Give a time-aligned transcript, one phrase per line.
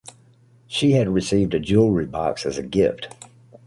[0.65, 3.13] She had received a jewelry box as a gift.